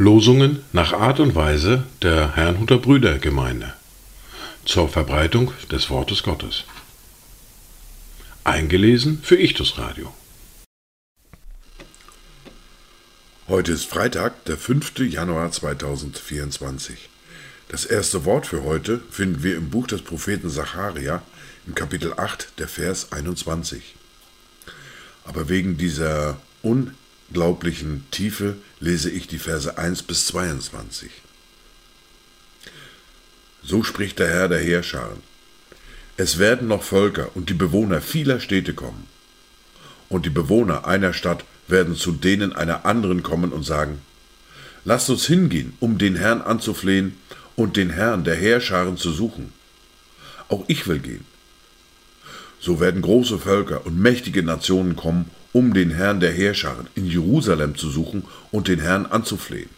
[0.00, 3.74] Losungen nach Art und Weise der Herrnhuter Brüdergemeinde
[4.64, 6.64] zur Verbreitung des Wortes Gottes.
[8.42, 10.10] Eingelesen für Ichtus Radio.
[13.46, 15.00] Heute ist Freitag, der 5.
[15.00, 17.10] Januar 2024.
[17.68, 21.20] Das erste Wort für heute finden wir im Buch des Propheten Zacharia
[21.66, 23.96] im Kapitel 8, der Vers 21.
[25.26, 26.38] Aber wegen dieser
[27.30, 31.10] unglaublichen Tiefe lese ich die Verse 1 bis 22.
[33.62, 35.18] So spricht der Herr der Heerscharen.
[36.16, 39.06] Es werden noch Völker und die Bewohner vieler Städte kommen.
[40.08, 44.00] Und die Bewohner einer Stadt werden zu denen einer anderen kommen und sagen,
[44.84, 47.16] Lasst uns hingehen, um den Herrn anzuflehen
[47.54, 49.52] und den Herrn der Heerscharen zu suchen.
[50.48, 51.26] Auch ich will gehen.
[52.58, 57.76] So werden große Völker und mächtige Nationen kommen, um den Herrn der Heerscharen in Jerusalem
[57.76, 59.70] zu suchen und den Herrn anzuflehen.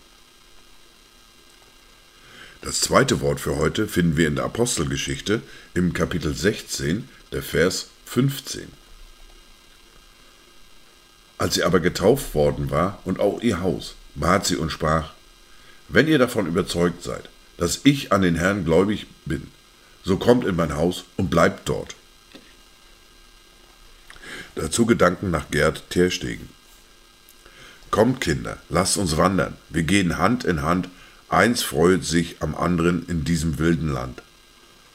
[2.60, 5.42] Das zweite Wort für heute finden wir in der Apostelgeschichte
[5.74, 8.68] im Kapitel 16, der Vers 15.
[11.38, 15.12] Als sie aber getauft worden war und auch ihr Haus, bat sie und sprach,
[15.88, 19.48] Wenn ihr davon überzeugt seid, dass ich an den Herrn gläubig bin,
[20.04, 21.96] so kommt in mein Haus und bleibt dort.
[24.55, 26.48] Dazu Gedanken nach Gerd Terstegen.
[27.91, 29.56] Kommt, Kinder, lasst uns wandern.
[29.70, 30.89] Wir gehen Hand in Hand.
[31.28, 34.23] Eins freut sich am anderen in diesem wilden Land.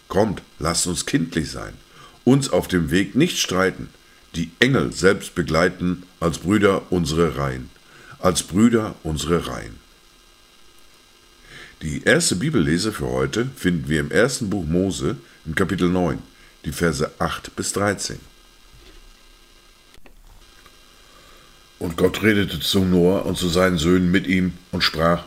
[0.08, 1.74] Kommt, lasst uns kindlich sein.
[2.24, 3.90] Uns auf dem Weg nicht streiten.
[4.36, 7.70] Die Engel selbst begleiten als Brüder unsere Reihen.
[8.20, 9.78] Als Brüder unsere Reihen.
[11.82, 16.18] Die erste Bibellese für heute finden wir im ersten Buch Mose im Kapitel 9,
[16.66, 18.20] die Verse 8 bis 13.
[21.80, 25.26] Und Gott redete zu Noah und zu seinen Söhnen mit ihm und sprach,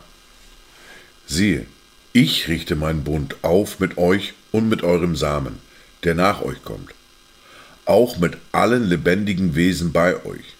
[1.25, 1.65] siehe,
[2.13, 5.59] ich richte meinen Bund auf mit euch und mit eurem Samen,
[6.03, 6.91] der nach euch kommt,
[7.85, 10.55] auch mit allen lebendigen Wesen bei euch,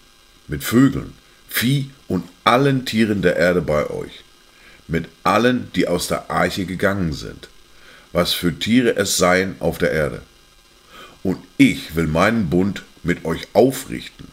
[0.47, 1.13] mit Vögeln,
[1.49, 4.23] Vieh und allen Tieren der Erde bei euch,
[4.87, 7.49] mit allen, die aus der Arche gegangen sind,
[8.13, 10.21] was für Tiere es seien auf der Erde.
[11.23, 14.29] Und ich will meinen Bund mit euch aufrichten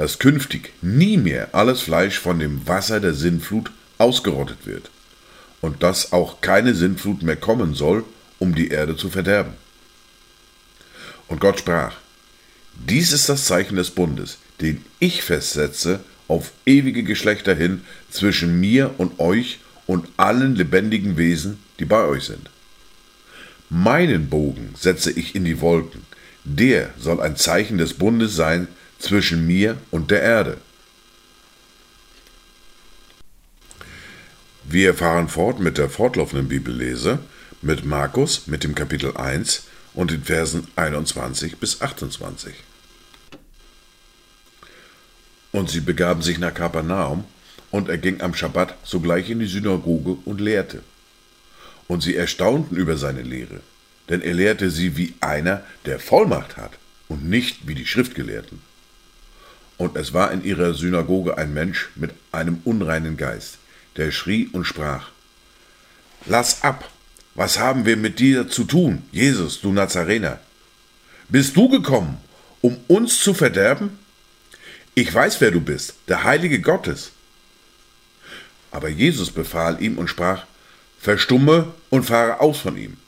[0.00, 4.90] dass künftig nie mehr alles Fleisch von dem Wasser der Sintflut ausgerottet wird
[5.60, 8.04] und dass auch keine Sintflut mehr kommen soll,
[8.38, 9.52] um die Erde zu verderben.
[11.28, 11.98] Und Gott sprach,
[12.76, 18.94] dies ist das Zeichen des Bundes, den ich festsetze auf ewige Geschlechter hin zwischen mir
[18.96, 22.48] und euch und allen lebendigen Wesen, die bei euch sind.
[23.68, 26.06] Meinen Bogen setze ich in die Wolken,
[26.44, 28.66] der soll ein Zeichen des Bundes sein
[29.00, 30.58] zwischen mir und der Erde.
[34.64, 37.18] Wir fahren fort mit der fortlaufenden Bibellese
[37.62, 42.54] mit Markus mit dem Kapitel 1 und den Versen 21 bis 28.
[45.52, 47.24] Und sie begaben sich nach Kapernaum,
[47.70, 50.82] und er ging am Schabbat sogleich in die Synagoge und lehrte.
[51.86, 53.60] Und sie erstaunten über seine Lehre,
[54.08, 56.72] denn er lehrte sie wie einer, der Vollmacht hat,
[57.08, 58.60] und nicht wie die Schriftgelehrten.
[59.80, 63.56] Und es war in ihrer Synagoge ein Mensch mit einem unreinen Geist,
[63.96, 65.08] der schrie und sprach,
[66.26, 66.90] Lass ab,
[67.34, 70.38] was haben wir mit dir zu tun, Jesus, du Nazarener?
[71.30, 72.18] Bist du gekommen,
[72.60, 73.98] um uns zu verderben?
[74.94, 77.12] Ich weiß, wer du bist, der Heilige Gottes.
[78.70, 80.44] Aber Jesus befahl ihm und sprach,
[80.98, 82.98] Verstumme und fahre aus von ihm.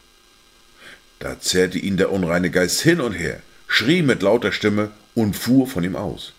[1.19, 5.67] Da zerrte ihn der unreine Geist hin und her, schrie mit lauter Stimme und fuhr
[5.67, 6.33] von ihm aus.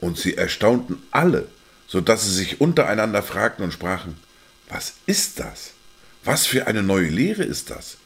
[0.00, 1.46] Und sie erstaunten alle,
[1.86, 4.16] so dass sie sich untereinander fragten und sprachen,
[4.68, 5.72] was ist das?
[6.24, 7.96] Was für eine neue Lehre ist das?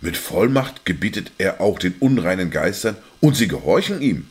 [0.00, 4.26] Mit Vollmacht gebietet er auch den unreinen Geistern, und sie gehorchen ihm.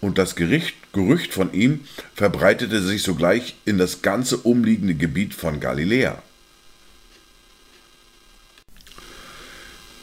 [0.00, 1.84] Und das Gericht, Gerücht von ihm
[2.14, 6.22] verbreitete sich sogleich in das ganze umliegende Gebiet von Galiläa.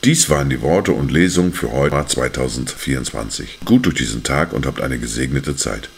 [0.07, 3.59] Dies waren die Worte und Lesungen für heute 2024.
[3.65, 5.89] Gut durch diesen Tag und habt eine gesegnete Zeit.